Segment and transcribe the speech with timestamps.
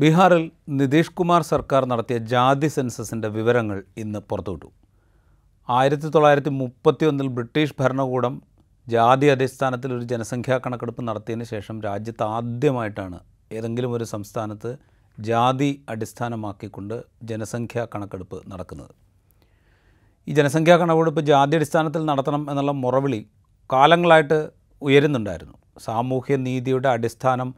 [0.00, 0.42] ബീഹാറിൽ
[0.78, 4.68] നിതീഷ് കുമാർ സർക്കാർ നടത്തിയ ജാതി സെൻസസിന്റെ വിവരങ്ങൾ ഇന്ന് പുറത്തുവിട്ടു.
[5.68, 8.34] ആയിരത്തി തൊള്ളായിരത്തി മുപ്പത്തി ഒന്നിൽ ബ്രിട്ടീഷ് ഭരണകൂടം
[8.86, 13.18] ജാതി അടിസ്ഥാനത്തിൽ ഒരു ജനസംഖ്യാ കണക്കെടുപ്പ് നടത്തിയതിന് ശേഷം രാജ്യത്ത് ആദ്യമായിട്ടാണ്
[13.52, 14.70] ഏതെങ്കിലും ഒരു സംസ്ഥാനത്ത്
[15.18, 18.92] ജാതി അടിസ്ഥാനമാക്കിക്കൊണ്ട് ജനസംഖ്യാ കണക്കെടുപ്പ് നടക്കുന്നത്.
[20.28, 23.20] ഈ ജനസംഖ്യാ കണക്കെടുപ്പ് ജാതി അടിസ്ഥാനത്തിൽ നടത്തണം എന്നുള്ള മുറവിളി
[23.72, 24.38] കാലങ്ങളായിട്ട്
[24.82, 25.56] ഉയരുന്നുണ്ടായിരുന്നു.
[25.78, 27.50] സാമൂഹ്യ നീതിയുടെ അടിസ്ഥാനം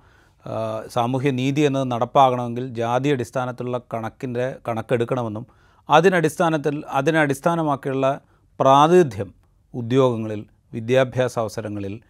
[0.47, 5.47] ആ, സാമൂഹ്യ നീതി എന്നത് നടപ്പാകണമെങ്കിൽ ജാതി അടിസ്ഥാനത്തിലുള്ള കണക്കിന്റെ കണക്കെടുക്കണമെന്നും
[5.91, 8.21] അതിനടിസ്ഥാനത്തിൽ അതിനടിസ്ഥാനമാക്കിയുള്ള
[8.61, 9.35] പ്രാതിനിധ്യം
[9.75, 12.01] ഉദ്യോഗങ്ങളിൽ വിദ്യാഭ്യാസ അവസരങ്ങളിൽ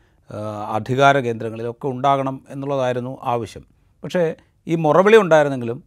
[0.70, 3.64] അധികാര കേന്ദ്രങ്ങളിലൊക്കെ ഉണ്ടാകണം എന്നുള്ളതായിരുന്നു ആവശ്യം.
[4.04, 4.34] പക്ഷേ
[4.66, 5.84] ഈ മുറവിളി ഉണ്ടായിരുന്നെങ്കിലും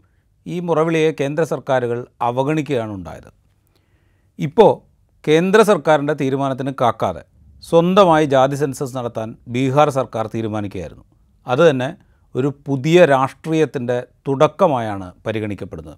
[0.48, 3.34] ഈ മുറവിളിയെ കേന്ദ്ര സർക്കാരുകൾ അവഗണിക്കുകയാണ് ഉണ്ടായത്.
[4.40, 4.72] ഇപ്പോൾ
[5.28, 7.24] കേന്ദ്ര സർക്കാരിന്റെ തീരുമാനത്തിന് കാക്കാതെ
[7.62, 11.04] സ്വന്തമായി ജാതി സെൻസസ് നടത്താൻ ബീഹാർ സർക്കാർ തീരുമാനിക്കുകയായിരുന്നു.
[11.48, 11.96] അതുതന്നെ
[12.36, 15.98] ഒരു പുതിയ രാഷ്ട്രീയത്തിന്റെ തുടക്കമായാണ് പരിഗണിക്കപ്പെടുന്നത്.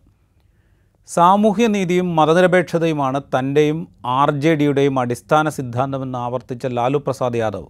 [1.08, 7.65] സാമൂഹ്യനീതിയും മതനിരപേക്ഷതയുമാണ് തന്റെയും ആർ ജെ ഡിയുടെയും അടിസ്ഥാന സിദ്ധാന്തമെന്ന് ആവർത്തിച്ച ലാലു പ്രസാദ് യാദവ്.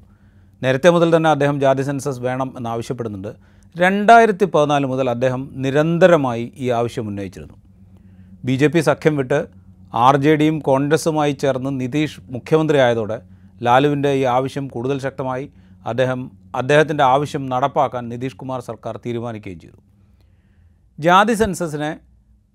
[0.63, 3.31] നേരത്തെ മുതൽ തന്നെ അദ്ദേഹം ജാതി സെൻസസ് വേണം എന്നാവശ്യപ്പെടുന്നുണ്ട്.
[3.77, 7.53] രണ്ടായിരത്തി പതിനാല് മുതൽ അദ്ദേഹം നിരന്തരമായി ഈ ആവശ്യം ഉന്നയിച്ചിരുന്നു.
[8.45, 9.47] ബി ജെ പി സഖ്യം വിട്ട്
[9.93, 13.21] ആർ ജെ ഡിയും കോൺഗ്രസുമായി ചേർന്ന് നിതീഷ് മുഖ്യമന്ത്രിയായതോടെ
[13.61, 15.49] ലാലുവിന്റെ ഈ ആവശ്യം കൂടുതൽ ശക്തമായി
[15.85, 19.77] അദ്ദേഹം അദ്ദേഹത്തിന്റെ ആവശ്യം നടപ്പാക്കാൻ നിതീഷ് കുമാർ സർക്കാർ തീരുമാനിക്കുകയും ചെയ്തു.
[20.99, 21.99] ജാതി സെൻസസിനെ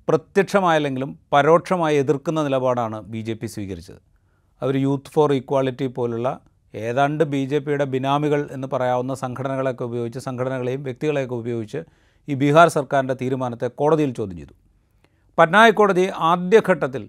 [0.09, 4.01] പ്രത്യക്ഷമായല്ലെങ്കിലും പരോക്ഷമായി എതിർക്കുന്ന നിലപാടാണ് ബി ജെ പി സ്വീകരിച്ചത്.
[4.63, 6.41] അവർ യൂത്ത് ഫോർ ഈക്വാളിറ്റി പോലുള്ള
[6.75, 11.85] ഏതാണ്ട് ബി ജെ പിയുടെ ബിനാമികൾ എന്ന് പറയാവുന്ന സംഘടനകളൊക്കെ ഉപയോഗിച്ച് സംഘടനകളെയും വ്യക്തികളെയൊക്കെ ഉപയോഗിച്ച്
[12.29, 14.55] ഈ ബീഹാർ സർക്കാരിന്റെ തീരുമാനത്തെ കോടതിയിൽ ചോദ്യം ചെയ്തു.
[15.39, 17.09] പട്ന കോടതി ആദ്യഘട്ടത്തിൽ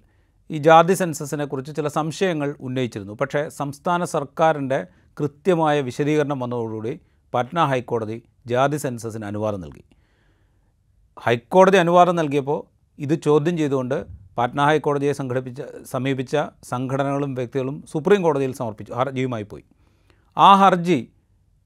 [0.51, 3.13] ഈ ജാതി സെൻസസിനെക്കുറിച്ച് ചില സംശയങ്ങൾ ഉന്നയിച്ചിരുന്നു.
[3.13, 4.85] പക്ഷേ സംസ്ഥാന സർക്കാരിന്റെ
[5.17, 6.99] കൃത്യമായ വിശദീകരണം വന്നതോടുകൂടി
[7.33, 9.83] പട്ന ഹൈക്കോടതി ജാതി സെൻസസിന് അനുവാദം നൽകി.
[11.21, 12.59] ഹൈക്കോടതി അനുവാദം നൽകിയപ്പോൾ
[12.99, 14.05] ഇത് ചോദ്യം ചെയ്തുകൊണ്ട്
[14.37, 18.93] പാറ്റ്ന ഹൈക്കോടതിയെ സംഘടിപ്പിച്ച സമീപിച്ച സംഘടനകളും വ്യക്തികളും സുപ്രീം കോടതിയിൽ സമർപ്പിച്ചു.
[18.93, 19.63] ഹർജിയുമായി പോയി.
[20.37, 21.09] ആ ഹർജി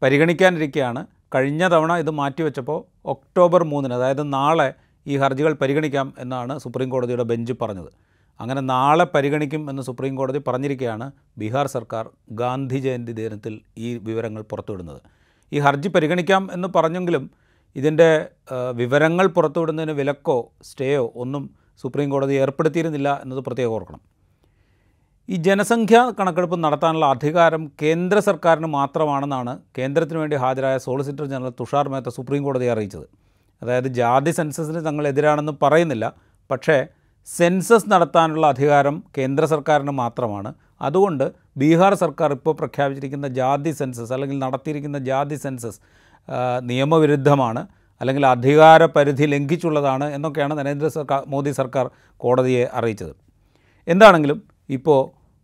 [0.01, 4.73] പരിഗണിക്കാനിരിക്കെയാണ് കഴിഞ്ഞ തവണ ഇത് മാറ്റിവെച്ചപ്പോൾ ഒക്ടോബർ മൂന്നിന് അതായത് നാളെ
[5.07, 7.91] ഈ ഹർജികൾ പരിഗണിക്കാം എന്നാണ് സുപ്രീം കോടതിയുടെ ബെഞ്ച് പറഞ്ഞത്.
[8.39, 15.01] അങ്ങനെ നാളെ പരിഗണിക്കും എന്ന് സുപ്രീം കോടതി പറഞ്ഞിരിക്കുകയാണ് ബീഹാർ സർക്കാർ ഗാന്ധി ജയന്തി ദിനത്തിൽ ഈ വിവരങ്ങൾ പുറത്തുവിടുന്നത്.
[15.51, 17.31] ഈ ഹർജി പരിഗണിക്കാം എന്ന് പറഞ്ഞെങ്കിലും
[17.75, 18.29] ഇതിന്റെ
[18.71, 21.49] വിവരങ്ങൾ പുറത്തുവിടുന്നതിന് വിലക്കോ സ്റ്റേയോ ഒന്നും
[21.81, 24.01] സുപ്രീം കോടതി ഏർപ്പെടുത്തിയിരുന്നില്ല എന്നത് പ്രത്യേകം ഓർക്കണം.
[25.29, 32.09] ഈ ജനസംഖ്യാ കണക്കെടുപ്പ് നടത്താനുള്ള അധികാരം കേന്ദ്ര സർക്കാരിന് മാത്രമാണെന്നാണ് കേന്ദ്രത്തിന് വേണ്ടി ഹാജരായ solicitor general Tushar Mehta
[32.09, 33.07] supreme കോടതിയെ അറിയിച്ചത്.
[33.61, 36.13] അതായത് ജാതി സെൻസസിന് തങ്ങൾ എതിരാണെന്ന് പറയുന്നില്ല.
[36.51, 36.87] പക്ഷേ
[37.35, 40.49] സെൻസസ് നടത്താനുള്ള അധികാരം കേന്ദ്ര സർക്കാരിന് മാത്രമാണ്.
[40.81, 41.25] അതുകൊണ്ട്
[41.57, 45.79] ബീഹാർ സർക്കാർ ഇപ്പോൾ പ്രഖ്യാപിച്ചിരിക്കുന്ന ജാതി സെൻസസ് അല്ലെങ്കിൽ നടത്തിയിരിക്കുന്ന ജാതി സെൻസസ്
[46.69, 47.61] നിയമവിരുദ്ധമാണ്
[48.01, 51.85] അല്ലെങ്കിൽ അധികാര പരിധി ലംഘിച്ചുള്ളതാണ് എന്നൊക്കെയാണ് നരേന്ദ്ര സർക്കാർ മോദി സർക്കാർ
[52.17, 53.13] കോടതിയെ അറിയിച്ചത്.
[53.87, 54.39] എന്താണെങ്കിലും
[54.69, 54.99] ഇപ്പോൾ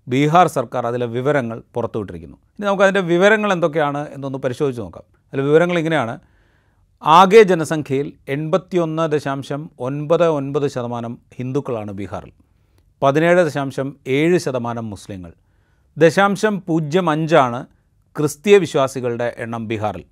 [0.08, 2.38] ബീഹാർ സർക്കാർ അതിലെ വിവരങ്ങൾ പുറത്തുവിട്ടിരിക്കുന്നു.
[2.58, 5.06] ഇനി നമുക്കതിന്റെ വിവരങ്ങൾ എന്തൊക്കെയാണ് എന്നൊന്ന് പരിശോധിച്ച് നോക്കാം.
[5.30, 6.14] അതിലെ വിവരങ്ങൾ ഇങ്ങനെയാണ്.
[7.06, 12.32] ആകെ ജനസംഖ്യയിൽ എൺപത്തിയൊന്ന് ദശാംശം ഒൻപത് ഒൻപത് ശതമാനം ഹിന്ദുക്കളാണ് ബീഹാറിൽ.
[13.04, 15.34] പതിനേഴ് ദശാംശം ഏഴ് ശതമാനം മുസ്ലിങ്ങൾ.
[15.98, 17.66] ദശാംശം പൂജ്യം അഞ്ചാണ്
[18.18, 20.04] ക്രിസ്തീയ വിശ്വാസികളുടെ എണ്ണം ബീഹാറിൽ.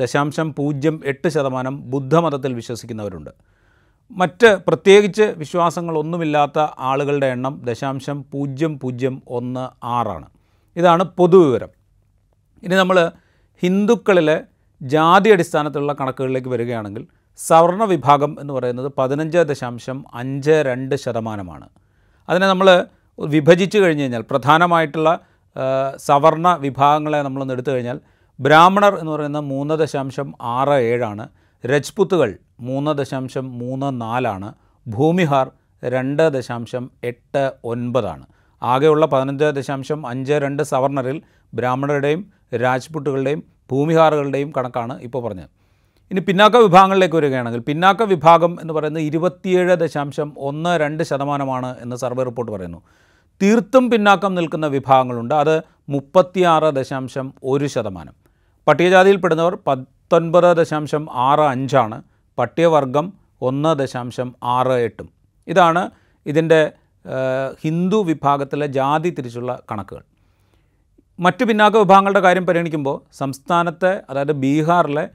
[0.00, 3.30] ദശാംശം പൂജ്യം എട്ട് ശതമാനം ബുദ്ധമതത്തിൽ വിശ്വസിക്കുന്നവരുണ്ട്.
[4.10, 10.26] മറ്റ് പ്രത്യേകിച്ച് വിശ്വാസങ്ങളൊന്നുമില്ലാത്ത ആളുകളുടെ എണ്ണം ദശാംശം പൂജ്യം പൂജ്യം ഒന്ന് ആറാണ്.
[10.76, 11.68] ഇതാണ് പൊതുവിവരം.
[12.62, 13.10] ഇനി നമ്മൾ
[13.62, 14.44] ഹിന്ദുക്കളിലെ
[14.82, 17.06] ജാതി അടിസ്ഥാനത്തിലുള്ള കണക്കുകളിലേക്ക് വരികയാണെങ്കിൽ
[17.38, 21.68] സവർണ വിഭാഗം എന്ന് പറയുന്നത് പതിനഞ്ച് ദശാംശം അഞ്ച് രണ്ട് ശതമാനമാണ്.
[22.28, 22.86] അതിനെ നമ്മൾ
[23.18, 25.18] വിഭജിച്ച് കഴിഞ്ഞ് കഴിഞ്ഞാൽ പ്രധാനമായിട്ടുള്ള
[25.96, 28.00] സവർണ വിഭാഗങ്ങളെ നമ്മളൊന്ന് എടുത്തു കഴിഞ്ഞാൽ
[28.40, 31.28] ബ്രാഹ്മണർ എന്ന് പറയുന്ന മൂന്ന് ദശാംശം ആറ് ഏഴാണ്
[31.66, 34.54] രജ്പുത്തുകൾ മൂന്ന് ദശാംശം മൂന്ന് നാലാണ്
[34.86, 35.50] ഭൂമിഹാർ
[35.84, 38.24] രണ്ട് ദശാംശം എട്ട് ഒൻപതാണ്.
[38.62, 41.22] ആകെയുള്ള പതിനഞ്ച് ദശാംശം അഞ്ച് രണ്ട് സവർണറിൽ
[41.54, 45.48] ബ്രാഹ്മണരുടെയും രാജ്പുട്ടുകളുടെയും ഭൂമിഹാറുകളുടെയും കണക്കാണ് ഇപ്പോൾ പറഞ്ഞത്.
[46.10, 52.22] ഇനി പിന്നാക്ക വിഭാഗങ്ങളിലേക്ക് വരികയാണെങ്കിൽ പിന്നാക്ക വിഭാഗം എന്ന് പറയുന്നത് ഇരുപത്തിയേഴ് ദശാംശം ഒന്ന് രണ്ട് ശതമാനമാണ് എന്ന് സർവേ
[52.22, 52.82] റിപ്പോർട്ട് പറയുന്നു.
[53.42, 55.34] തീർത്തും പിന്നാക്കം നിൽക്കുന്ന വിഭാഗങ്ങളുണ്ട്.
[55.34, 58.14] അത് മുപ്പത്തിയാറ് ദശാംശം ഒരു ശതമാനം.
[58.66, 62.02] പട്ടികജാതിയിൽപ്പെടുന്നവർ പത്തൊൻപത് ദശാംശം ആറ് അഞ്ചാണ്.
[62.38, 63.12] പട്ടികവർഗം
[63.42, 65.08] ഒന്ന് ദശാംശം ആറ് എട്ടും.
[65.48, 65.90] ഇതാണ്
[66.26, 66.72] ഇതിന്റെ
[67.62, 70.09] ഹിന്ദു വിഭാഗത്തിലെ ജാതി തിരിച്ചുള്ള കണക്കുകൾ.
[71.20, 75.08] മറ്റു പിന്നോക്ക വിഭാഗങ്ങളുടെ കാര്യം പരിഗണിക്കുമ്പോൾ സംസ്ഥാനത്തെ അതായത് ബീഹാറിലെ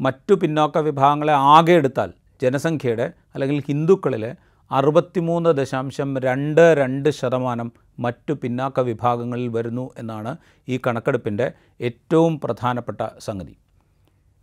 [0.00, 2.10] മറ്റു പിന്നോക്ക വിഭാഗങ്ങളെ ആകെ എടുത്താൽ
[2.42, 4.30] ജനസംഖ്യയുടെ അല്ലെങ്കിൽ ഹിന്ദുക്കളിലെ
[4.72, 10.36] അറുപത്തിമൂന്ന് ദശാംശം രണ്ട് രണ്ട് ശതമാനം മറ്റു പിന്നാക്ക വിഭാഗങ്ങളിൽ വരുന്നു എന്നാണ്
[10.68, 13.54] ഈ കണക്കെടുപ്പിന്റെ ഏറ്റവും പ്രധാനപ്പെട്ട സംഗതി.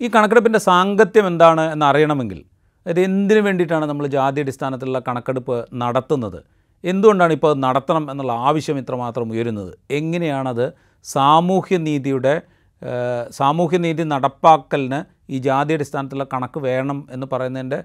[0.01, 2.45] ഈ കണക്കെടുപ്പിന്റെ സാങ്കത്യം എന്താണ് എന്നറിയണമെങ്കിൽ
[2.85, 6.39] അത് എന്തിനു വേണ്ടിയിട്ടാണ് നമ്മൾ ജാതി അടിസ്ഥാനത്തിലുള്ള കണക്കെടുപ്പ് നടത്തുന്നത്?
[6.83, 9.73] എന്തുകൊണ്ടാണ് ഇപ്പോൾ നടത്തണം എന്നുള്ള ആവശ്യം ഇത്രമാത്രം ഉയരുന്നത്?
[9.91, 12.41] എങ്ങനെയാണത് സാമൂഹ്യനീതിയുടെ
[13.29, 14.99] സാമൂഹ്യനീതി നടപ്പാക്കലിന്
[15.29, 17.83] ഈ ജാതി അടിസ്ഥാനത്തിലുള്ള കണക്ക് വേണം എന്ന് പറയുന്നതിന്റെ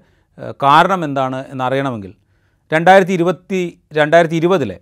[0.63, 2.13] കാരണം എന്താണ് എന്നറിയണമെങ്കിൽ
[2.71, 4.79] രണ്ടായിരത്തി ഇരുപത്തി രണ്ടായിരത്തി ഇരുപതിലെ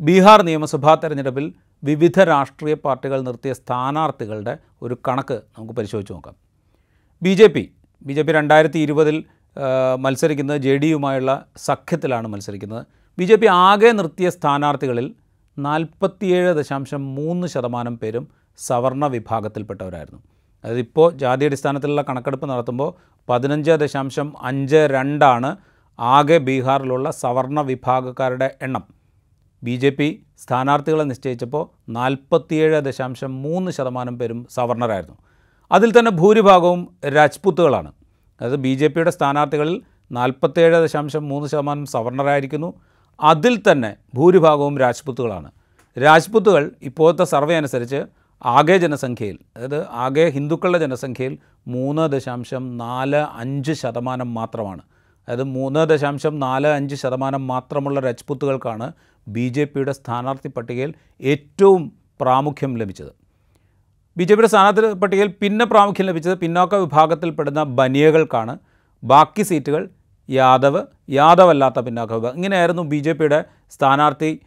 [0.00, 1.52] ബീഹാർ നിയമസഭാ തെരഞ്ഞെടുപ്പിൽ
[1.84, 6.34] വിവിധ രാഷ്ട്രീയ പാർട്ടികൾ നിർത്തിയ സ്ഥാനാർത്ഥികളുടെ ഒരു കണക്ക് നമുക്ക് പരിശോധിച്ച് നോക്കാം.
[7.22, 7.70] B J P
[8.06, 9.24] B J P രണ്ടായിരത്തി ഇരുപതിൽ
[9.98, 12.86] മത്സരിക്കുന്നത് ജെ ഡി യുമായുള്ള സഖ്യത്തിലാണ് മത്സരിക്കുന്നത്.
[13.18, 15.14] ബി ജെ പി ആകെ നിർത്തിയ സ്ഥാനാർത്ഥികളിൽ
[15.62, 18.28] നാൽപ്പത്തിയേഴ് ദശാംശം മൂന്ന് ശതമാനം പേരും
[18.58, 20.20] സവർണ വിഭാഗത്തിൽപ്പെട്ടവരായിരുന്നു.
[20.64, 22.90] അതായത് ഇപ്പോൾ ജാതി അടിസ്ഥാനത്തിലുള്ള കണക്കെടുപ്പ് നടത്തുമ്പോൾ
[23.28, 25.56] പതിനഞ്ച് ദശാംശം അഞ്ച് രണ്ടാണ്
[25.98, 28.84] ആകെ ബീഹാറിലുള്ള സവർണ വിഭാഗക്കാരുടെ എണ്ണം.
[29.62, 35.16] ബി ജെ പി സ്ഥാനാർത്ഥികളെ നിശ്ചയിച്ചപ്പോൾ നാൽപ്പത്തിയേഴ് ദശാംശം മൂന്ന് ശതമാനം പേരും സവർണരായിരുന്നു.
[35.72, 36.80] അതിൽ തന്നെ ഭൂരിഭാഗവും
[37.16, 37.92] രാജ്പുത്തുകളാണ്.
[38.40, 42.70] അതായത് ബി ജെ പിയുടെ സ്ഥാനാർത്ഥികളിൽ നാൽപ്പത്തേഴ് ദശാംശം മൂന്ന് ശതമാനം സവർണരായിരിക്കുന്നു.
[43.20, 45.50] അതിൽ തന്നെ ഭൂരിഭാഗവും രാജ്പുത്തുകളാണ്.
[46.02, 48.06] രാജ്പുത്തുകൾ ഇപ്പോഴത്തെ സർവേ അനുസരിച്ച്
[48.44, 51.38] ആകെ ജനസംഖ്യയിൽ അതായത് ആകെ ഹിന്ദുക്കളുടെ ജനസംഖ്യയിൽ
[51.68, 54.82] മൂന്ന് ദശാംശം നാല് അഞ്ച് ശതമാനം മാത്രമാണ്.
[55.28, 58.92] അതായത് മൂന്ന് ദശാംശം നാല് അഞ്ച് ശതമാനം മാത്രമുള്ള രജ്പുത്തുകൾക്കാണ്
[59.28, 63.12] ബി ജെ പിയുടെ സ്ഥാനാർത്ഥി പട്ടികയിൽ ഏറ്റവും പ്രാമുഖ്യം ലഭിച്ചത്.
[64.16, 68.58] ബി ജെ പിയുടെ സ്ഥാനാർത്ഥി പട്ടികയിൽ പിന്നെ പ്രാമുഖ്യം ലഭിച്ചത് പിന്നോക്ക വിഭാഗത്തിൽപ്പെടുന്ന ബനിയകൾക്കാണ്.
[69.04, 69.90] ബാക്കി സീറ്റുകൾ
[70.30, 70.80] യാദവ്
[71.10, 74.40] യാദവല്ലാത്ത പിന്നോക്ക വിഭാഗം ഇങ്ങനെയായിരുന്നു ബി ജെ പിയുടെ സ്ഥാനാർത്ഥി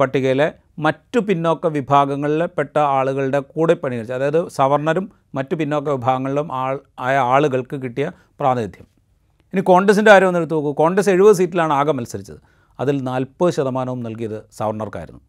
[0.00, 7.76] പട്ടികയിലെ മറ്റു പിന്നോക്ക വിഭാഗങ്ങളിൽപ്പെട്ട ആളുകളുടെ കൂടെ പണിയെടുത്ത് അതായത് സവർണരും മറ്റു പിന്നോക്ക വിഭാഗങ്ങളിലും ആൾ ആയ ആളുകൾക്ക്
[7.76, 8.86] കിട്ടിയ പ്രാതിനിധ്യം.
[9.54, 10.72] ഇനി കോൺഗ്രസിന്റെ കാര്യം ഒന്ന് എടുത്ത് നോക്കൂ.
[10.72, 12.40] കോൺഗ്രസ് എഴുപത് സീറ്റിലാണ് ആകെ മത്സരിച്ചത്.
[12.80, 15.20] അതിൽ നാൽപ്പത് ശതമാനവും നൽകിയത് സവർണർക്കായിരുന്നു.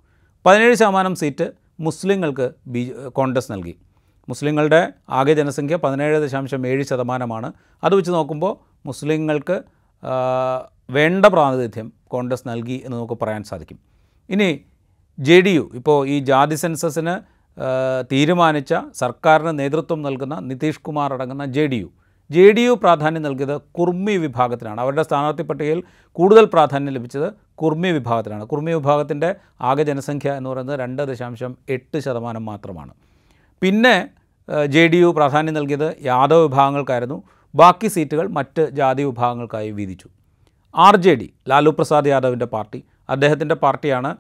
[0.46, 3.76] പതിനേഴ് ശതമാനം സീറ്റ് മുസ്ലിങ്ങൾക്ക് ബി കോൺഗ്രസ് നൽകി.
[4.30, 7.54] മുസ്ലിങ്ങളുടെ ആകെ ജനസംഖ്യ പതിനേഴ് ദശാംശം ഏഴ് ശതമാനമാണ്.
[7.84, 8.54] അത് വെച്ച് നോക്കുമ്പോൾ
[8.86, 9.64] മുസ്ലിങ്ങൾക്ക്
[10.96, 13.80] വേണ്ട പ്രാതിനിധ്യം കോൺഗ്രസ് നൽകി എന്ന് നമുക്ക് പറയാൻ സാധിക്കും.
[14.30, 14.50] ഇനി
[15.20, 17.16] ജെ ഡി യു ഇപ്പോൾ ഈ ജാതി സെൻസസിന്
[18.12, 21.90] തീരുമാനിച്ച സർക്കാരിന് നേതൃത്വം നൽകുന്ന നിതീഷ് കുമാർ അടങ്ങുന്ന J D U.
[22.30, 24.80] J D U പ്രാധാന്യം നൽകിയത് കുർമി വിഭാഗത്തിനാണ്.
[24.82, 25.80] അവരുടെ സ്ഥാനാർത്ഥി പട്ടികയിൽ
[26.18, 28.44] കൂടുതൽ പ്രാധാന്യം ലഭിച്ചത് കുർമി വിഭാഗത്തിനാണ്.
[28.52, 29.30] കുർമി വിഭാഗത്തിന്റെ
[29.62, 32.94] ആകെ ജനസംഖ്യ എന്ന് പറയുന്നത് രണ്ട് ദശാംശം എട്ട് ശതമാനം മാത്രമാണ്.
[33.62, 33.96] പിന്നെ
[34.76, 37.18] ജെ ഡി യു പ്രാധാന്യം നൽകിയത് യാദവ് വിഭാഗങ്ങൾക്കായിരുന്നു.
[37.60, 40.08] ബാക്കി സീറ്റുകൾ മറ്റ് ജാതി വിഭാഗങ്ങൾക്കായി വീതിച്ചു.
[40.86, 42.80] R J D Lalu Prasad യാദവിന്റെ പാർട്ടി.
[43.10, 44.12] അദ്ദേഹത്തിന്റെ പാർട്ടിയാണ്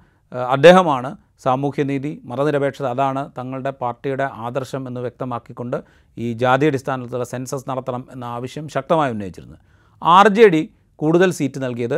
[0.56, 1.10] അദ്ദേഹമാണ്
[1.45, 5.78] സാമൂഹ്യനീതി മതനിരപേക്ഷത അതാണ് തങ്ങളുടെ പാർട്ടിയുടെ ആദർശം എന്ന് വ്യക്തമാക്കിക്കൊണ്ട്
[6.18, 9.57] ഈ ജാതി അടിസ്ഥാനത്തിലുള്ള സെൻസസ് നടത്തണം എന്ന ആവശ്യം ശക്തമായി ഉന്നയിച്ചിരുന്നു
[10.01, 10.62] ആർ ജെ ഡി
[10.95, 11.98] കൂടുതൽ സീറ്റ് നൽകിയത്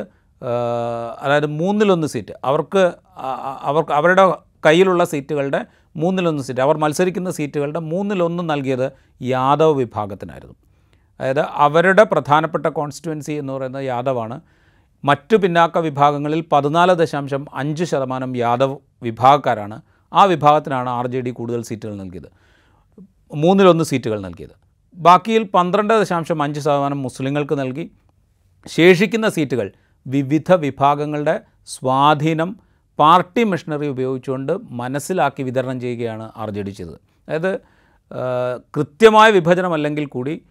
[1.24, 2.34] അതായത് മൂന്നിലൊന്ന് സീറ്റ്.
[2.50, 2.84] അവർക്ക്
[3.72, 4.24] അവർക്ക് അവരുടെ
[4.66, 5.62] കയ്യിലുള്ള സീറ്റുകളുടെ
[5.96, 8.88] മൂന്നിലൊന്ന് സീറ്റ് അവർ മത്സരിക്കുന്ന സീറ്റുകളുടെ മൂന്നിലൊന്ന് നൽകിയത്
[9.34, 10.56] യാദവ് വിഭാഗത്തിനായിരുന്നു.
[11.20, 14.42] അതായത് അവരുടെ പ്രധാനപ്പെട്ട കോൺസ്റ്റിറ്റുവൻസി എന്ന് പറയുന്നത് യാദവാണ്.
[15.06, 19.82] മറ്റു പിന്നാക്ക വിഭാഗങ്ങളിൽ പതിനാല് ദശാംശം അഞ്ച് ശതമാനം യാദവ് വിഭാഗക്കാരാണ്.
[20.14, 22.30] ആ വിഭാഗത്തിനാണ് ആർ ജെ ഡി കൂടുതൽ സീറ്റുകൾ നൽകിയത്.
[23.36, 24.56] മൂന്നിലൊന്ന് സീറ്റുകൾ നൽകിയത്.
[24.96, 27.92] ബാക്കിയിൽ പന്ത്രണ്ട് ദശാംശം അഞ്ച് ശതമാനം മുസ്ലിങ്ങൾക്ക് നൽകി.
[28.68, 29.72] ശേഷിക്കുന്ന സീറ്റുകൾ
[30.08, 32.60] വിവിധ വിഭാഗങ്ങളുടെ സ്വാധീനം
[33.00, 37.00] പാർട്ടി മിഷണറി ഉപയോഗിച്ചുകൊണ്ട് മനസ്സിലാക്കി വിതരണം ചെയ്യുകയാണ് ആർ ജെ ഡി ചെയ്തത്.
[37.30, 37.60] അതായത്
[38.78, 40.46] കൃത്യമായ വിഭജനമല്ലെങ്കിൽ കൂടി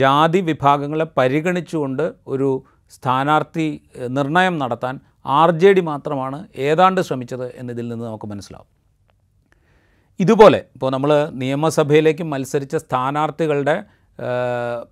[0.00, 8.04] ജാതി വിഭാഗങ്ങളെ പരിഗണിച്ചുകൊണ്ട് ഒരു സ്ഥാനാർത്ഥി നിർണയം നടത്താൻ ആർ ജെ ഡി മാത്രമാണ് ഏതാണ്ട് ശ്രമിച്ചത് എന്നതിൽ നിന്ന്
[8.04, 8.66] നമുക്ക് മനസ്സിലാവും.
[10.20, 13.84] ഇതുപോലെ ഇപ്പോൾ നമ്മൾ നിയമസഭയിലേക്ക് മത്സരിച്ച സ്ഥാനാർത്ഥികളുടെ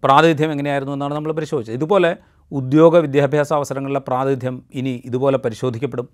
[0.05, 1.75] പ്രാതിനിധ്യം എങ്ങനെയായിരുന്നു എന്നാണ് നമ്മൾ പരിശോധിച്ചത്.
[1.75, 2.17] ഇതുപോലെ
[2.53, 6.09] ഉദ്യോഗ വിദ്യാഭ്യാസ അവസരങ്ങളിലെ പ്രാതിനിധ്യം ഇനി ഇതുപോലെ പരിശോധിക്കപ്പെടും.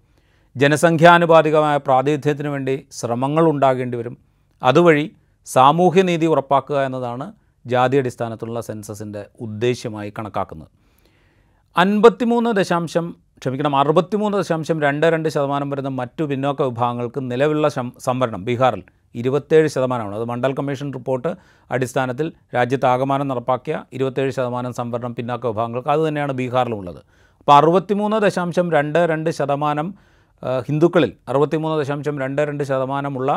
[0.56, 4.18] ജനസംഖ്യാനുപാതികമായ പ്രാതിനിധ്യത്തിന് വേണ്ടി ശ്രമങ്ങൾ ഉണ്ടാകേണ്ടി വരും.
[4.62, 5.12] അതുവഴി
[5.46, 7.32] സാമൂഹ്യനീതി ഉറപ്പാക്കുക എന്നതാണ്
[7.66, 10.70] ജാതി അടിസ്ഥാനത്തിലുള്ള സെൻസസിന്റെ ഉദ്ദേശ്യമായി കണക്കാക്കുന്നത്.
[11.76, 17.68] അൻപത്തിമൂന്ന് ദശാംശം ക്ഷമിക്കണം അറുപത്തിമൂന്ന് ദശാംശം രണ്ട് രണ്ട് ശതമാനം വരുന്ന മറ്റു പിന്നോക്ക വിഭാഗങ്ങൾക്ക് നിലവിലുള്ള
[18.08, 18.82] സംവരണം ബീഹാറിൽ
[19.14, 20.14] ഇരുപത്തേഴ് ശതമാനമാണ്.
[20.16, 21.30] അത് മണ്ഡൽ കമ്മീഷൻ റിപ്പോർട്ട്
[21.70, 27.00] അടിസ്ഥാനത്തിൽ രാജ്യത്ത് ആകമാനം നടപ്പാക്കിയ ഇരുപത്തേഴ് ശതമാനം സംവരണം പിന്നാക്ക വിഭാഗങ്ങൾക്ക് അത് തന്നെയാണ് ബീഹാറിലുള്ളത്.
[27.40, 29.94] അപ്പോൾ അറുപത്തിമൂന്ന് ദശാംശം രണ്ട് രണ്ട് ശതമാനം
[30.68, 33.32] ഹിന്ദുക്കളിൽ അറുപത്തിമൂന്ന് ദശാംശം രണ്ട് രണ്ട് ശതമാനമുള്ള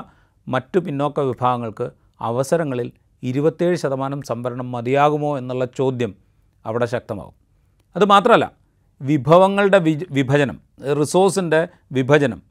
[0.47, 1.91] മറ്റു പിന്നോക്ക വിഭാഗങ്ങൾക്ക്
[2.21, 2.91] അവസരങ്ങളിൽ
[3.23, 6.15] ഇരുപത്തേഴ് ശതമാനം സംവരണം മതിയാകുമോ എന്നുള്ള ചോദ്യം
[6.65, 7.33] അവിടെ ശക്തമാകും.
[7.95, 8.51] അതുമാത്രമല്ല
[9.01, 9.77] വിഭവങ്ങളുടെ
[10.11, 10.61] വിഭജനം
[10.99, 12.41] റിസോഴ്സിന്റെ വിഭജനം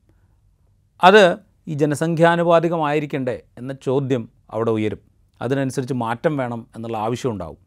[1.05, 1.37] അത്
[1.69, 4.99] ഈ ജനസംഖ്യാനുപാതികമായിരിക്കണ്ടേ എന്ന ചോദ്യം അവിടെ ഉയരും.
[5.43, 7.65] അതിനനുസരിച്ച് മാറ്റം വേണം എന്നുള്ള ആവശ്യം ഉണ്ടാകും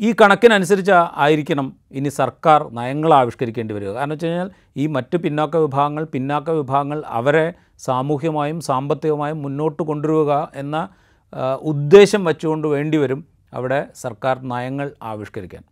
[0.00, 3.88] ഈ കണക്കിനനുസരിച്ച് ആയിരിക്കണം ഇനി സർക്കാർ നയങ്ങൾ ആവിഷ്കരിക്കേണ്ടി വരിക.
[3.88, 10.88] കാരണം വെച്ച് കഴിഞ്ഞാൽ ഈ മറ്റ് പിന്നോക്ക വിഭാഗങ്ങൾ പിന്നാക്ക വിഭാഗങ്ങൾ അവരെ സാമൂഹ്യമായും സാമ്പത്തികമായും മുന്നോട്ട് കൊണ്ടുവരിക എന്ന
[11.62, 13.24] ഉദ്ദേശം വെച്ചുകൊണ്ട് വേണ്ടി വരും
[13.54, 15.62] അവിടെ സർക്കാർ നയങ്ങൾ ആവിഷ്കരിക്കാൻ.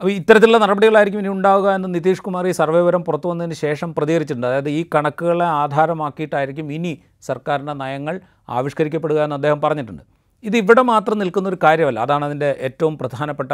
[0.00, 4.46] അപ്പോൾ ഇത്തരത്തിലുള്ള നടപടികളായിരിക്കും ഇനി ഉണ്ടാവുക എന്ന് നിതീഷ് കുമാർ ഈ സർവേ വിവരം പുറത്തു വന്നതിന് ശേഷം പ്രതികരിച്ചിട്ടുണ്ട്.
[4.46, 10.02] അതായത് ഈ കണക്കുകളെ ആധാരമാക്കിയിട്ടായിരിക്കും ഇനി സർക്കാരിന്റെ നയങ്ങൾ ആവിഷ്കരിക്കപ്പെടുക എന്ന് അദ്ദേഹം പറഞ്ഞിട്ടുണ്ട്.
[10.44, 12.00] ഇത് ഇവിടെ മാത്രം നിൽക്കുന്ന ഒരു കാര്യമല്ല.
[12.00, 13.52] അതാണ് അതിന്റെ ഏറ്റവും പ്രധാനപ്പെട്ട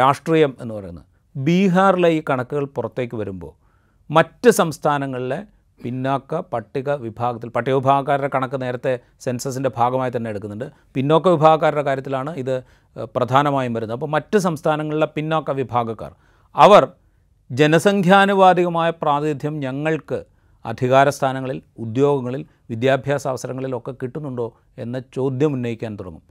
[0.00, 1.04] രാഷ്ട്രീയം എന്ന് പറയുന്നത്.
[1.36, 3.52] ബീഹാറിലെ ഈ കണക്കുകൾ പുറത്തേക്ക് വരുമ്പോൾ
[4.10, 5.46] മറ്റ് സംസ്ഥാനങ്ങളിലെ
[5.82, 10.70] പിന്നാക്ക പട്ടിക വിഭാഗത്തിൽ പട്ടിക വിഭാഗക്കാരുടെ കണക്ക് നേരത്തെ സെൻസസിന്റെ ഭാഗമായി തന്നെ എടുക്കുന്നുണ്ട്.
[10.94, 12.62] പിന്നോക്ക വിഭാഗക്കാരുടെ കാര്യത്തിലാണ് ഇത്
[13.04, 13.96] പ്രധാനമായും വരുന്നത്.
[13.96, 16.12] അപ്പോൾ മറ്റ് സംസ്ഥാനങ്ങളിലെ പിന്നോക്ക വിഭാഗക്കാർ
[16.56, 16.88] അവർ
[17.50, 20.24] ജനസംഖ്യാനുപാതികമായ പ്രാതിനിധ്യം ഞങ്ങൾക്ക്
[20.64, 24.46] അധികാര സ്ഥാനങ്ങളിൽ ഉദ്യോഗങ്ങളിൽ വിദ്യാഭ്യാസ അവസരങ്ങളിലൊക്കെ കിട്ടുന്നുണ്ടോ
[24.78, 26.22] എന്ന ചോദ്യം ഉന്നയിക്കാൻ തുടങ്ങും.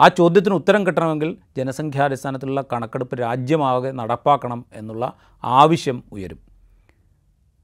[0.00, 5.12] ആ ചോദ്യത്തിന് ഉത്തരം കിട്ടണമെങ്കിൽ ജനസംഖ്യാടിസ്ഥാനത്തിലുള്ള കണക്കെടുപ്പ് രാജ്യമാകെ നടപ്പാക്കണം എന്നുള്ള
[5.44, 6.45] ആവശ്യം ഉയരും.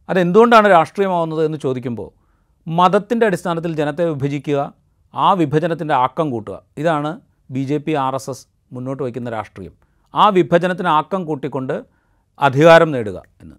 [0.09, 2.11] അതെന്തുകൊണ്ടാണ് രാഷ്ട്രീയമാവുന്നത് എന്ന് ചോദിക്കുമ്പോൾ
[2.68, 4.75] മതത്തിന്റെ അടിസ്ഥാനത്തിൽ ജനത്തെ വിഭജിക്കുക
[5.14, 6.62] ആ വിഭജനത്തിന്റെ ആക്കം കൂട്ടുക.
[6.76, 9.73] ഇതാണ് B J P R S S മുന്നോട്ട് വയ്ക്കുന്ന രാഷ്ട്രീയം.
[10.14, 11.85] ആ വിഭജനത്തിന് ആക്കം കൂട്ടിക്കൊണ്ട്
[12.40, 13.56] അധികാരം നേടുക എന്ന്.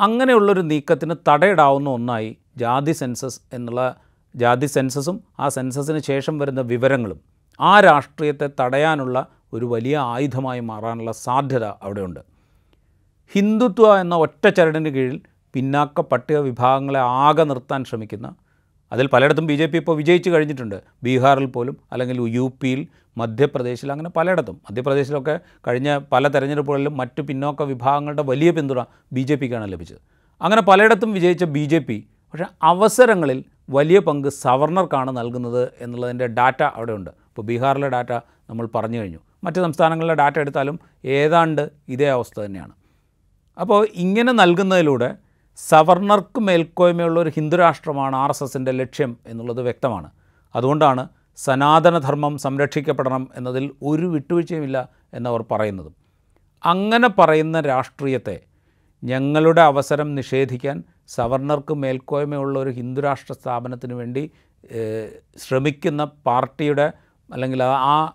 [0.00, 3.96] അങ്ങനെയുള്ളൊരു നീക്കത്തിന് തടയിടാവുന്ന ഒന്നായി ജാതി സെൻസസ് എന്നുള്ള
[4.36, 7.20] ജാതി സെൻസസും ആ സെൻസസിന് ശേഷം വരുന്ന വിവരങ്ങളും
[7.60, 12.20] ആ രാഷ്ട്രീയത്തെ തടയാനുള്ള ഒരു വലിയ ആയുധമായി മാറാനുള്ള സാധ്യത അവിടെയുണ്ട്.
[13.32, 15.20] ഹിന്ദുത്വ എന്ന ഒറ്റ ചരടിന് കീഴിൽ
[15.54, 18.34] പിന്നാക്ക പട്ടിക വിഭാഗങ്ങളെ ആകെ നിർത്താൻ ശ്രമിക്കുന്ന
[18.92, 20.82] അതിൽ പലയിടത്തും ബി ജെ പി ഇപ്പോൾ വിജയിച്ചു കഴിഞ്ഞിട്ടുണ്ട്.
[21.02, 24.54] ബീഹാറിൽ പോലും അല്ലെങ്കിൽ യു പിയിൽ മധ്യപ്രദേശിൽ അങ്ങനെ പലയിടത്തും.
[24.54, 29.98] മധ്യപ്രദേശിലൊക്കെ കഴിഞ്ഞ പല തെരഞ്ഞെടുപ്പുകളിലും മറ്റ് പിന്നോക്ക വിഭാഗങ്ങളുടെ വലിയ പിന്തുണ ബി ജെ പിക്കാണ് ലഭിച്ചത്.
[30.42, 37.10] അങ്ങനെ പലയിടത്തും വിജയിച്ച ബി ജെ പി പക്ഷേ അവസരങ്ങളിൽ വലിയ പങ്ക് സവർണർക്കാണ് നൽകുന്നത് എന്നുള്ളതിന്റെ ഡാറ്റ അവിടെയുണ്ട്.
[37.10, 38.12] ഇപ്പോൾ ബീഹാറിലെ ഡാറ്റ
[38.50, 39.18] നമ്മൾ പറഞ്ഞു കഴിഞ്ഞു.
[39.44, 42.72] മറ്റ് സംസ്ഥാനങ്ങളിലെ ഡാറ്റ എടുത്താലും ഏതാണ്ട് ഇതേ അവസ്ഥ തന്നെയാണ്.
[43.60, 45.23] അപ്പോൾ ഇങ്ങനെ നൽകുന്നതിലൂടെ
[45.58, 50.08] സവർണർക്ക് മേൽക്കോയ്മയുള്ള ഒരു ഹിന്ദുരാഷ്ട്രമാണ് ആർ എസ് എസിന്റെ ലക്ഷ്യം എന്നുള്ളത് വ്യക്തമാണ്.
[50.54, 51.08] അതുകൊണ്ടാണ്
[51.38, 54.78] സനാതനധർമ്മം സംരക്ഷിക്കപ്പെടണം എന്നതിൽ ഒരു വിട്ടുവീഴ്ചയുമില്ല
[55.14, 55.90] എന്നവർ പറയുന്നത്.
[56.64, 58.36] അങ്ങനെ പറയുന്ന രാഷ്ട്രീയത്തെ
[59.02, 60.76] ഞങ്ങളുടെ അവസരം നിഷേധിക്കാൻ
[61.08, 64.22] സവർണർക്ക് മേൽക്കോയ്മയുള്ള ഒരു ഹിന്ദുരാഷ്ട്ര സ്ഥാപനത്തിന് വേണ്ടി
[65.36, 66.92] ശ്രമിക്കുന്ന പാർട്ടിയുടെ
[67.30, 68.12] അല്ലെങ്കിൽ ആ-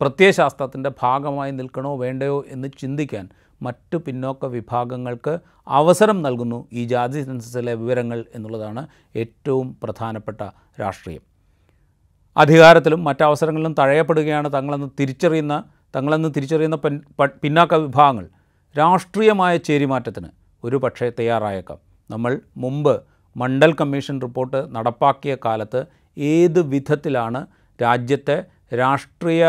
[0.00, 3.24] പ്രത്യയശാസ്ത്രത്തിന്റെ ഭാഗമായി നിൽക്കണോ വേണ്ടയോ എന്ന് ചിന്തിക്കാൻ
[3.62, 5.38] മറ്റു പിന്നോക്ക വിഭാഗങ്ങൾക്ക്
[5.68, 8.86] അവസരം നൽകുന്നു ഈ ജാതി സെൻസസിലെ വിവരങ്ങൾ എന്നുള്ളതാണ്
[9.16, 10.40] ഏറ്റവും പ്രധാനപ്പെട്ട
[10.80, 11.22] രാഷ്ട്രീയം.
[12.36, 15.54] അധികാരത്തിലും മറ്റവസരങ്ങളിലും തഴയപ്പെടുകയാണ് തങ്ങളെന്ന് തിരിച്ചറിയുന്ന
[15.96, 16.76] തങ്ങളെന്ന് തിരിച്ചറിയുന്ന
[17.42, 18.26] പിന്നാക്ക വിഭാഗങ്ങൾ.
[18.78, 20.28] രാഷ്ട്രീയമായ ചേരിമാറ്റത്തിന്
[20.64, 21.78] ഒരു പക്ഷേ തയ്യാറായേക്കാം.
[22.10, 22.94] നമ്മൾ മുമ്പ്
[23.36, 25.80] മണ്ഡൽ കമ്മീഷൻ റിപ്പോർട്ട് നടപ്പാക്കിയ കാലത്ത്
[26.16, 27.46] ഏത് വിധത്തിലാണ്
[27.82, 28.36] രാജ്യത്തെ
[28.74, 29.42] രാഷ്ട്രീയ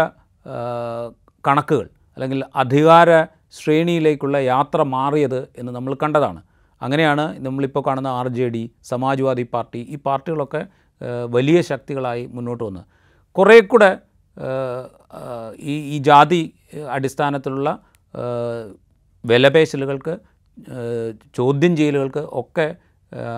[1.48, 3.10] കണക്കുകൾ അല്ലെങ്കിൽ അധികാര
[3.52, 6.42] ശ്രേണിയിലേക്കുള്ള യാത്ര മാറിയത് എന്ന് നമ്മൾ കണ്ടതാണ്.
[6.82, 10.62] അങ്ങനെയാണ് നമ്മളിപ്പോൾ കാണുന്ന R J D Samajwadi party ഈ പാർട്ടികളൊക്കെ
[11.26, 12.86] വലിയ ശക്തികളായി മുന്നോട്ട് വന്നത്
[13.36, 13.98] കുറേ കൂടെ
[15.60, 16.54] ഈ ഈ ജാതി
[16.92, 17.70] അടിസ്ഥാനത്തിലുള്ള
[19.26, 20.14] വിലപേശലുകൾക്ക്
[21.36, 22.76] ചോദ്യം ചെയ്യലുകൾക്ക് ഒക്കെ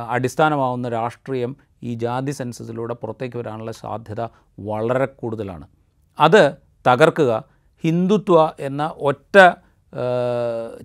[0.10, 4.22] അടിസ്ഥാനമാവുന്ന രാഷ്ട്രീയം ഈ ജാതി സെൻസസിലൂടെ പുറത്തേക്ക് വരാനുള്ള സാധ്യത
[4.60, 5.68] വളരെ കൂടുതലാണ്.
[6.20, 6.44] അത്
[6.88, 7.44] തകർക്കുക
[7.84, 9.38] ഹിന്ദുത്വ എന്ന ഒറ്റ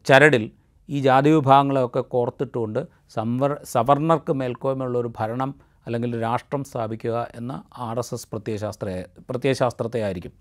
[0.06, 0.50] ചരടിൽ
[0.88, 5.54] ഈ ജാതി വിഭാഗങ്ങളെയൊക്കെ കോർത്തിട്ടുകൊണ്ട് സംവർ സവർണർക്ക് മേൽക്കോയ്മയുള്ള ഒരു ഭരണം
[5.86, 10.32] അല്ലെങ്കിൽ രാഷ്ട്രം സ്ഥാപിക്കുക എന്ന ആർ എസ് എസ് പ്രത്യയശാസ്ത്ര പ്രത്യയശാസ്ത്രത്തെ ആയിരിക്കും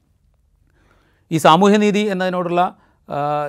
[1.32, 2.76] ഈ സാമൂഹ്യനീതി എന്നതിനോടുള്ള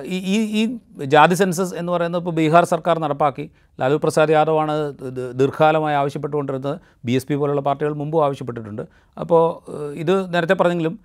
[0.05, 0.61] ഈ ഈ ഈ
[1.05, 3.49] ജാതി സെൻസസ് എന്ന് പറയുന്നത് ഇപ്പോൾ ബീഹാർ സർക്കാർ നടപ്പാക്കി.
[3.79, 4.93] ലാലു പ്രസാദ് യാദവാണ്
[5.39, 6.79] ദീർഘകാലമായി ആവശ്യപ്പെട്ടുകൊണ്ടിരുന്നത്.
[7.05, 8.81] ബി എസ് പി പോലുള്ള പാർട്ടികൾ മുമ്പും ആവശ്യപ്പെട്ടിട്ടുണ്ട്.
[9.17, 9.43] അപ്പോൾ
[9.93, 10.99] ഇത് നേരത്തെ പറഞ്ഞെങ്കിലും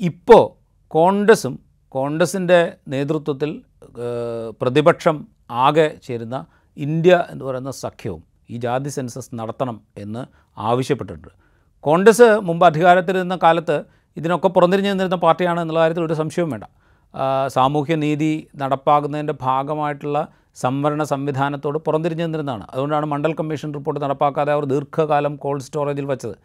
[0.00, 0.42] ഇപ്പോൾ
[0.88, 2.58] കോൺഗ്രസും കോൺഗ്രസിന്റെ
[2.92, 3.50] നേതൃത്വത്തിൽ
[4.60, 5.16] പ്രതിപക്ഷം
[5.66, 6.36] ആകെ ചേരുന്ന
[6.76, 8.22] ഇന്ത്യ എന്ന് പറയുന്ന സഖ്യവും
[8.52, 10.22] ഈ ജാതി സെൻസസ് നടത്തണം എന്ന്
[10.68, 11.32] ആവശ്യപ്പെട്ടിട്ടുണ്ട്.
[11.84, 13.76] കോൺഗ്രസ് മുമ്പ് അധികാരത്തിലിരുന്ന കാലത്ത്
[14.16, 16.66] ഇതിനൊക്കെ പുറന്തിരിഞ്ഞ് നിന്നിരുന്ന പാർട്ടിയാണ് എന്നുള്ള കാര്യത്തിൽ ഒരു സംശയവും വേണ്ട.
[17.56, 18.32] സാമൂഹ്യ നീതി
[18.62, 20.18] നടപ്പാക്കുന്നതിന്റെ ഭാഗമായിട്ടുള്ള
[20.62, 22.64] സംവരണ സംവിധാനത്തോട് പുറന്തിരിഞ്ഞ് നിന്നിരുന്നതാണ്.
[22.72, 26.36] അതുകൊണ്ടാണ് മണ്ഡൽ കമ്മീഷൻ റിപ്പോർട്ട് നടപ്പാക്കാതെ അവർ ദീർഘകാലം കോൾഡ് സ്റ്റോറേജിൽ വെച്ചത്.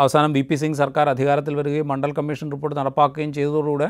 [0.00, 3.88] അവസാനം ബി പി സിംഗ് സർക്കാർ അധികാരത്തിൽ വരികയും മണ്ഡൽ കമ്മീഷൻ റിപ്പോർട്ട് നടപ്പാക്കുകയും ചെയ്തതോടുകൂടെ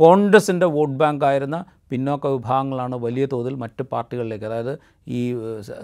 [0.00, 1.56] കോൺഗ്രസിന്റെ വോട്ട് ബാങ്ക് ആയിരുന്ന
[1.90, 4.74] പിന്നോക്ക വിഭാഗങ്ങളാണ് വലിയ തോതിൽ മറ്റ് പാർട്ടികളിലേക്ക് അതായത്
[5.18, 5.20] ഈ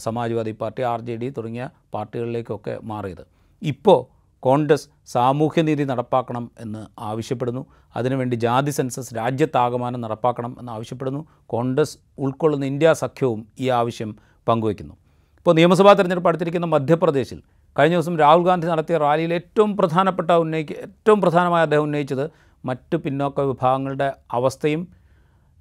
[0.05, 3.25] Samajwadi party R J D തുടങ്ങിയ പാർട്ടികളിലേക്കൊക്കെ മാറിയത്.
[3.63, 3.99] ഇപ്പോൾ
[4.43, 7.63] കോൺഗ്രസ് സാമൂഹ്യനീതി നടപ്പാക്കണം എന്ന് ആവശ്യപ്പെടുന്നു.
[7.97, 11.21] അതിനുവേണ്ടി ജാതി സെൻസസ് രാജ്യത്താകമാനം നടപ്പാക്കണം എന്ന് ആവശ്യപ്പെടുന്നു.
[11.55, 11.95] കോൺഗ്രസ്
[12.27, 14.11] ഉൾക്കൊള്ളുന്ന ഇന്ത്യ സഖ്യവും ഈ ആവശ്യം
[14.49, 14.97] പങ്കുവയ്ക്കുന്നു.
[15.39, 17.39] ഇപ്പോൾ നിയമസഭാ തെരഞ്ഞെടുപ്പ് അടുത്തിരിക്കുന്ന മധ്യപ്രദേശിൽ
[17.77, 22.27] കഴിഞ്ഞ ദിവസം രാഹുൽ ഗാന്ധി നടത്തിയ റാലിയിൽ ഏറ്റവും പ്രധാനപ്പെട്ട ഉന്നയിക്ക ഏറ്റവും പ്രധാനമായി അദ്ദേഹം ഉന്നയിച്ചത്
[22.69, 24.83] മറ്റ് പിന്നോക്ക വിഭാഗങ്ങളുടെ അവസ്ഥയും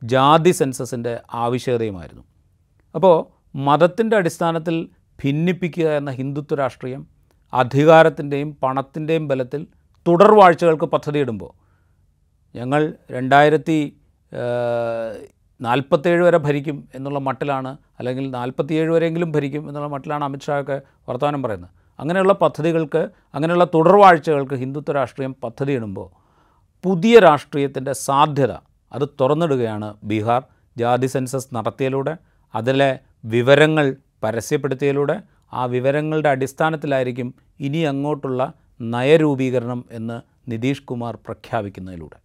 [0.04, 2.24] ജാതി സെൻസസിന്റെ ആവശ്യകതയുമായിരുന്നു.
[2.96, 3.16] അപ്പോൾ
[3.58, 4.76] മതത്തിന്റെ അടിസ്ഥാനത്തിൽ
[5.24, 7.02] ഭിന്നിപ്പിക്കുക എന്ന ഹിന്ദുത്വ രാഷ്ട്രീയം
[7.54, 9.62] അധികാരത്തിന്റെയും പണത്തിന്റെയും ബലത്തിൽ
[10.08, 11.52] തുടർവാഴ്ചകൾക്ക് പദ്ധതിയിടുമ്പോൾ
[12.56, 12.82] ഞങ്ങൾ
[13.12, 13.78] രണ്ടായിരത്തി
[15.62, 20.78] നാൽപ്പത്തേഴ് വരെ ഭരിക്കും എന്നുള്ള മട്ടിലാണ് അല്ലെങ്കിൽ നാൽപ്പത്തിയേഴ് വരെയെങ്കിലും ഭരിക്കും എന്നുള്ള മട്ടിലാണ് അമിത്ഷായൊക്കെ
[21.10, 21.70] വർത്തമാനം പറയുന്നത്.
[22.00, 23.02] അങ്ങനെയുള്ള പദ്ധതികൾക്ക്
[23.36, 26.25] അങ്ങനെയുള്ള തുടർവാഴ്ചകൾക്ക് ഹിന്ദുത്വ രാഷ്ട്രീയം പദ്ധതിയിടുമ്പോൾ
[26.86, 28.54] പുതിയ രാഷ്ട്രീയത്തിന്റെ സാധ്യത
[28.92, 30.42] അത് തുറന്നിടുകയാണ് ബീഹാർ.
[30.78, 32.14] ജാതി സെൻസസ് നടത്തിയതിലൂടെ
[32.54, 32.90] അതിലെ
[33.26, 33.86] വിവരങ്ങൾ
[34.24, 35.16] പരസ്യപ്പെടുത്തിയതിലൂടെ
[35.54, 38.42] ആ വിവരങ്ങളുടെ അടിസ്ഥാനത്തിലായിരിക്കും ഇനി അങ്ങോട്ടുള്ള
[38.94, 40.18] നയരൂപീകരണം എന്ന്
[40.52, 42.18] നിതീഷ് കുമാർ പ്രഖ്യാപിക്കുന്നതിലൂടെ.